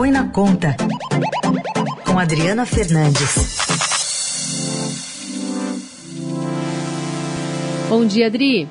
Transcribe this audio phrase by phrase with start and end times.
[0.00, 0.74] Põe na Conta,
[2.06, 3.58] com Adriana Fernandes.
[7.86, 8.66] Bom dia, Adri.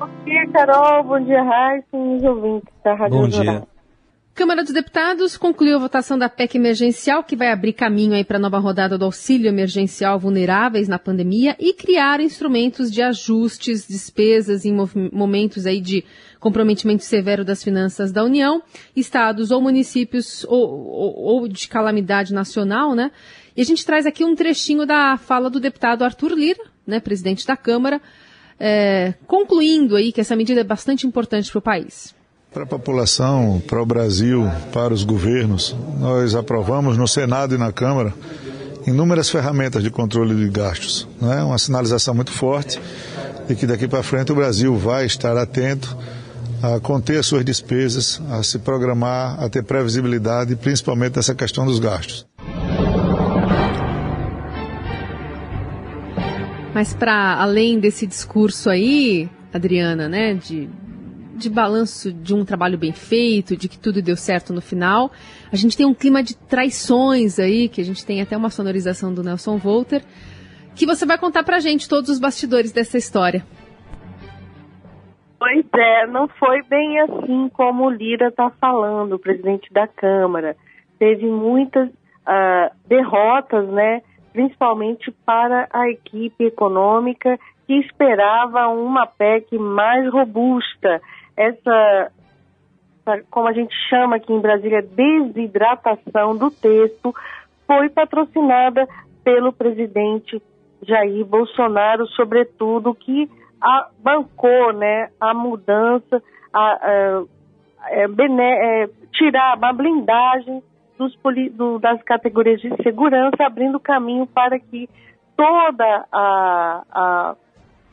[0.00, 1.04] Bom dia, Carol.
[1.04, 3.62] Bom dia, Raíssa e os ouvintes da Rádio Bom dia.
[4.40, 8.38] Câmara dos Deputados concluiu a votação da PEC emergencial, que vai abrir caminho aí para
[8.38, 14.64] a nova rodada do auxílio emergencial vulneráveis na pandemia e criar instrumentos de ajustes, despesas
[14.64, 14.74] em
[15.12, 16.06] momentos aí de
[16.40, 18.62] comprometimento severo das finanças da União,
[18.96, 23.10] estados ou municípios ou, ou, ou de calamidade nacional, né?
[23.54, 27.46] E a gente traz aqui um trechinho da fala do deputado Arthur Lira, né, presidente
[27.46, 28.00] da Câmara,
[28.58, 32.18] é, concluindo aí que essa medida é bastante importante para o país.
[32.52, 37.70] Para a população, para o Brasil, para os governos, nós aprovamos no Senado e na
[37.70, 38.12] Câmara
[38.84, 41.06] inúmeras ferramentas de controle de gastos.
[41.20, 41.44] Né?
[41.44, 42.80] Uma sinalização muito forte
[43.46, 45.96] de que daqui para frente o Brasil vai estar atento
[46.60, 51.78] a conter as suas despesas, a se programar, a ter previsibilidade, principalmente nessa questão dos
[51.78, 52.26] gastos.
[56.74, 60.68] Mas para além desse discurso aí, Adriana, né, de
[61.40, 65.10] de balanço de um trabalho bem feito, de que tudo deu certo no final.
[65.50, 69.12] A gente tem um clima de traições aí, que a gente tem até uma sonorização
[69.12, 70.02] do Nelson Volter,
[70.76, 73.44] que você vai contar pra gente todos os bastidores dessa história.
[75.38, 80.54] Pois é, não foi bem assim como o Lira está falando, o presidente da Câmara.
[80.98, 84.02] Teve muitas uh, derrotas, né,
[84.34, 91.00] principalmente para a equipe econômica que esperava uma PEC mais robusta
[91.40, 92.12] essa,
[93.30, 97.14] como a gente chama aqui em Brasília, desidratação do texto,
[97.66, 98.86] foi patrocinada
[99.24, 100.42] pelo presidente
[100.82, 103.30] Jair Bolsonaro, sobretudo, que
[103.60, 107.24] a, bancou né, a mudança, a, a,
[107.88, 110.62] é, é, tirar a blindagem
[110.98, 111.16] dos,
[111.52, 114.88] do, das categorias de segurança, abrindo caminho para que
[115.34, 117.34] toda a,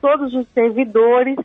[0.00, 1.36] todos os servidores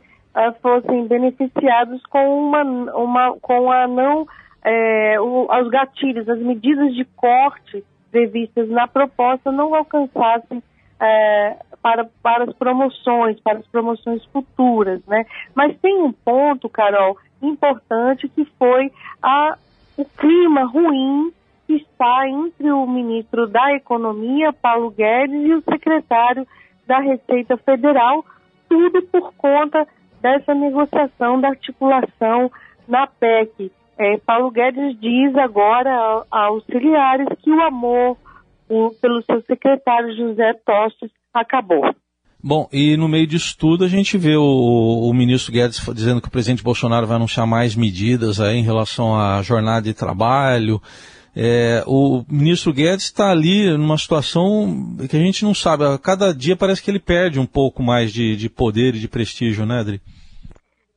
[0.60, 2.62] fossem beneficiados com uma,
[2.94, 4.26] uma com a não
[4.64, 10.62] é, o, os gatilhos, as medidas de corte previstas na proposta não alcançassem
[11.00, 15.26] é, para, para as promoções, para as promoções futuras, né?
[15.54, 18.90] Mas tem um ponto, Carol, importante que foi
[19.22, 19.56] a,
[19.96, 21.32] o clima ruim
[21.66, 26.46] que está entre o ministro da Economia, Paulo Guedes, e o secretário
[26.86, 28.24] da Receita Federal,
[28.68, 29.86] tudo por conta
[30.20, 32.50] dessa negociação, da articulação
[32.86, 33.70] na PEC.
[33.98, 38.16] É, Paulo Guedes diz agora a, a auxiliares que o amor
[38.68, 41.82] o, pelo seu secretário José Tostes acabou.
[42.40, 46.28] Bom, e no meio disso tudo a gente vê o, o, ministro Guedes dizendo que
[46.28, 50.80] o presidente Bolsonaro vai anunciar mais medidas aí em relação à jornada de trabalho.
[51.40, 55.84] É, o ministro Guedes está ali numa situação que a gente não sabe.
[55.84, 59.06] A cada dia parece que ele perde um pouco mais de, de poder e de
[59.06, 60.00] prestígio, né, Adri?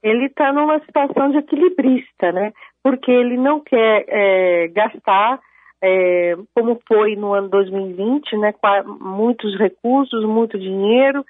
[0.01, 2.51] Ele está numa situação de equilibrista, né?
[2.81, 5.39] Porque ele não quer é, gastar,
[5.79, 8.51] é, como foi no ano 2020, né?
[8.99, 11.23] Muitos recursos, muito dinheiro.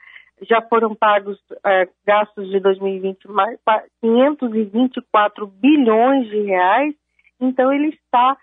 [0.49, 3.59] Já foram pagos é, gastos de 2020 mais
[3.99, 6.95] 524 bilhões de reais.
[7.41, 8.37] Então ele está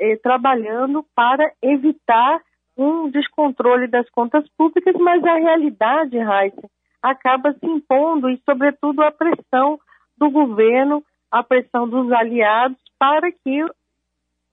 [0.00, 2.40] é, trabalhando para evitar
[2.76, 6.68] um descontrole das contas públicas, mas a realidade, Raíssa,
[7.02, 9.78] acaba se impondo e, sobretudo, a pressão
[10.16, 13.64] do governo, a pressão dos aliados para que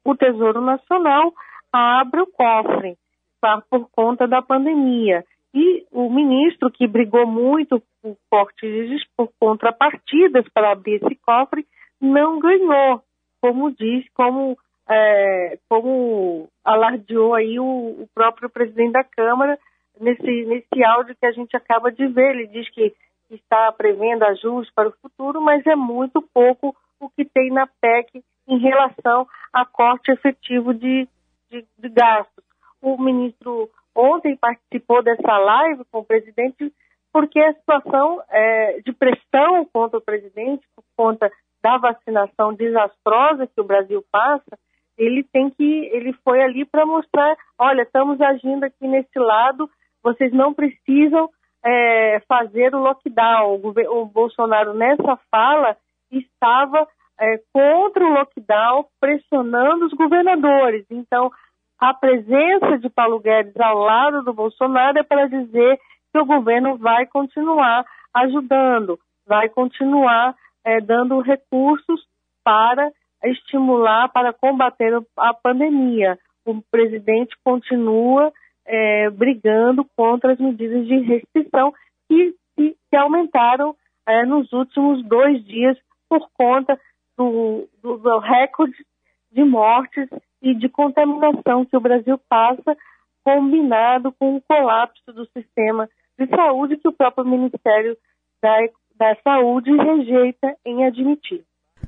[0.03, 1.33] o Tesouro Nacional
[1.71, 2.97] abra o cofre
[3.41, 5.25] tá, por conta da pandemia.
[5.53, 11.65] E o ministro, que brigou muito por cortes, por contrapartidas para abrir esse cofre,
[11.99, 13.01] não ganhou,
[13.41, 14.57] como diz, como
[14.89, 19.59] é, como alardeou aí o, o, próprio presidente da Câmara
[19.99, 22.35] nesse, nesse áudio que a gente acaba de ver.
[22.35, 22.93] Ele diz que
[23.29, 28.23] está prevendo ajustes para o futuro, mas é muito pouco o que tem na PEC
[28.47, 31.07] em relação a corte efetivo de,
[31.49, 32.43] de, de gastos.
[32.81, 36.71] O ministro ontem participou dessa live com o presidente
[37.11, 41.31] porque a situação é, de pressão contra o presidente, por conta
[41.63, 44.57] da vacinação desastrosa que o Brasil passa,
[44.97, 49.69] ele tem que, ele foi ali para mostrar, olha, estamos agindo aqui nesse lado,
[50.03, 51.29] vocês não precisam
[51.63, 53.61] é, fazer o lockdown.
[53.61, 55.75] O, o, Bolsonaro nessa fala
[56.11, 56.87] estava
[57.19, 60.85] é, contra o lockdown, pressionando os governadores.
[60.89, 61.31] Então,
[61.79, 65.79] a presença de Paulo Guedes ao lado do Bolsonaro é para dizer
[66.11, 70.35] que o governo vai continuar ajudando, vai continuar
[70.65, 72.01] é, dando recursos
[72.43, 72.91] para
[73.23, 76.17] estimular para combater a pandemia.
[76.45, 78.31] O presidente continua
[78.65, 81.73] é, brigando contra as medidas de restrição
[82.07, 83.75] que, que, que aumentaram
[84.07, 85.77] é, nos últimos dois dias
[86.09, 86.79] por conta
[87.17, 88.85] do, do, do recorde
[89.31, 90.07] de mortes
[90.41, 92.77] e de contaminação que o Brasil passa,
[93.23, 97.97] combinado com o colapso do sistema de saúde que o próprio Ministério
[98.41, 98.57] da,
[98.95, 101.43] da Saúde rejeita em admitir.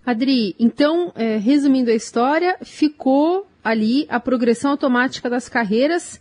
[0.06, 6.20] Adri, então, é, resumindo a história, ficou ali a progressão automática das carreiras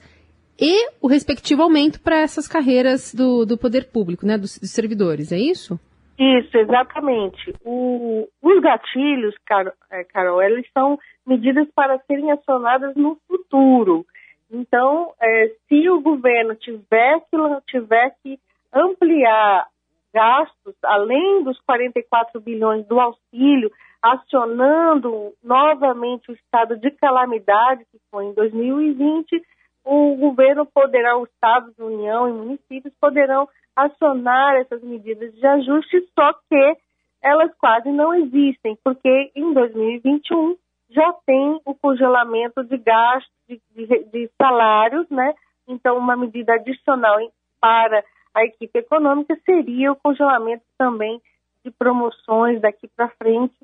[0.60, 5.30] e o respectivo aumento para essas carreiras do, do poder público, né, dos, dos servidores,
[5.30, 5.78] é isso?
[6.18, 7.54] Isso, exatamente.
[7.64, 14.04] O, os gatilhos, Carol, é, Carol, eles são medidas para serem acionadas no futuro.
[14.50, 18.38] Então, é, se o governo tiver que
[18.74, 19.66] ampliar
[20.12, 23.70] gastos, além dos 44 bilhões do auxílio,
[24.02, 29.42] acionando novamente o estado de calamidade que foi em 2020,
[29.84, 36.32] o governo poderá, os estados, União e municípios poderão acionar essas medidas de ajuste, só
[36.32, 36.76] que
[37.22, 40.56] elas quase não existem, porque em 2021
[40.90, 45.34] já tem o congelamento de gastos, de, de, de salários, né?
[45.66, 47.18] Então, uma medida adicional
[47.60, 48.02] para
[48.38, 51.20] a equipe econômica seria o congelamento também
[51.64, 53.54] de promoções daqui para frente,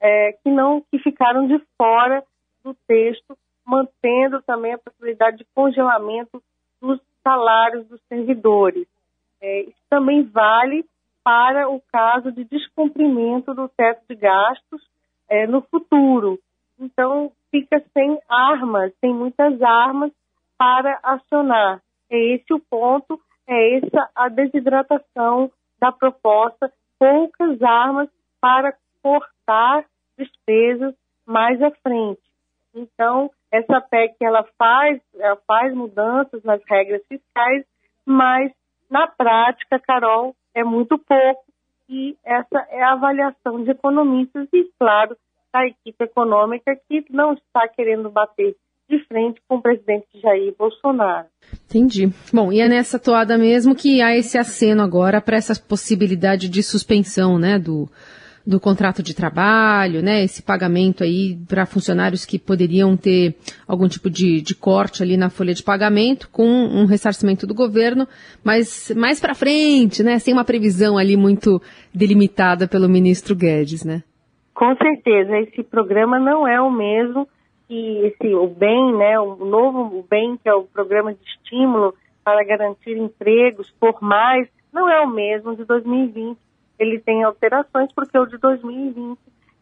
[0.00, 2.24] é, que não que ficaram de fora
[2.64, 6.42] do texto, mantendo também a possibilidade de congelamento
[6.80, 8.86] dos salários dos servidores.
[9.40, 10.84] É, isso também vale
[11.22, 14.82] para o caso de descumprimento do teto de gastos
[15.28, 16.38] é, no futuro.
[16.78, 20.10] Então, fica sem armas, sem muitas armas
[20.58, 21.80] para acionar.
[22.10, 28.08] É esse o ponto é essa a desidratação da proposta, poucas armas
[28.40, 29.84] para cortar
[30.18, 30.94] despesas
[31.26, 32.22] mais à frente.
[32.74, 37.64] Então, essa PEC ela faz, ela faz mudanças nas regras fiscais,
[38.04, 38.52] mas
[38.90, 41.44] na prática, Carol, é muito pouco
[41.88, 45.16] e essa é a avaliação de economistas e, claro,
[45.52, 48.56] da equipe econômica que não está querendo bater
[48.88, 51.26] de frente com o presidente Jair Bolsonaro.
[51.66, 52.10] Entendi.
[52.32, 56.62] Bom, e é nessa toada mesmo que há esse aceno agora para essa possibilidade de
[56.62, 57.88] suspensão, né, do,
[58.46, 63.36] do contrato de trabalho, né, esse pagamento aí para funcionários que poderiam ter
[63.66, 68.06] algum tipo de, de corte ali na folha de pagamento com um ressarcimento do governo,
[68.44, 71.60] mas mais para frente, né, sem uma previsão ali muito
[71.94, 74.02] delimitada pelo ministro Guedes, né?
[74.54, 77.26] Com certeza, esse programa não é o mesmo
[77.74, 81.92] que esse, o BEM, né, o novo BEM, que é o programa de estímulo
[82.22, 86.38] para garantir empregos formais, não é o mesmo de 2020.
[86.78, 89.18] Ele tem alterações porque o de 2020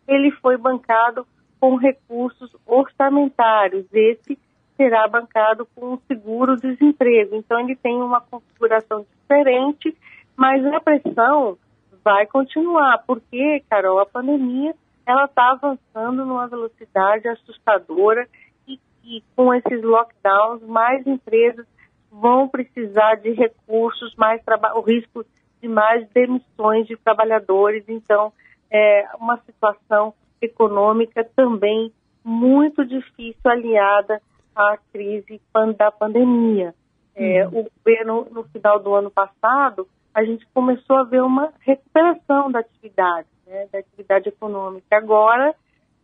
[0.06, 1.26] ele foi bancado
[1.58, 3.86] com recursos orçamentários.
[3.92, 4.38] Esse
[4.76, 7.36] será bancado com um seguro-desemprego.
[7.36, 9.96] Então ele tem uma configuração diferente,
[10.36, 11.56] mas a pressão
[12.04, 14.74] vai continuar, porque, Carol, a pandemia
[15.06, 18.26] ela está avançando numa velocidade assustadora
[18.66, 21.66] e, e com esses lockdowns, mais empresas
[22.10, 24.40] vão precisar de recursos, mais
[24.74, 25.24] o risco
[25.60, 27.84] de mais demissões de trabalhadores.
[27.88, 28.32] Então,
[28.70, 31.92] é uma situação econômica também
[32.24, 34.20] muito difícil, aliada
[34.54, 35.40] à crise
[35.76, 36.74] da pandemia.
[37.14, 37.60] É, uhum.
[37.60, 42.60] O governo, no final do ano passado, a gente começou a ver uma recuperação da
[42.60, 44.96] atividade né, da atividade econômica.
[44.96, 45.54] Agora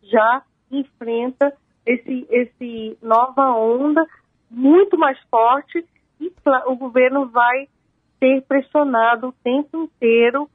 [0.03, 0.41] já
[0.71, 1.53] enfrenta
[1.85, 4.05] esse, esse nova onda
[4.49, 5.85] muito mais forte
[6.19, 6.31] e
[6.67, 7.67] o governo vai
[8.19, 10.49] ser pressionado o tempo inteiro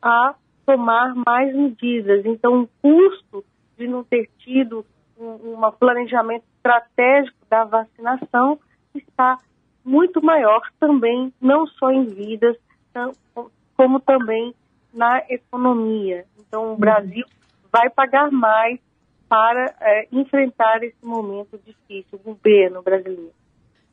[0.00, 2.24] a tomar mais medidas.
[2.24, 3.44] Então, o custo
[3.76, 4.84] de não ter tido
[5.18, 8.58] um, um planejamento estratégico da vacinação
[8.94, 9.38] está
[9.84, 12.56] muito maior também, não só em vidas,
[13.76, 14.54] como também
[14.98, 16.24] na economia.
[16.40, 17.24] Então, o Brasil
[17.72, 18.80] vai pagar mais
[19.28, 23.32] para é, enfrentar esse momento difícil, o governo brasileiro.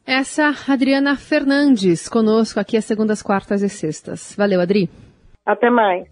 [0.06, 4.36] Essa Adriana Fernandes, conosco aqui às segundas, quartas e sextas.
[4.36, 4.90] Valeu, Adri.
[5.46, 6.08] Até mais.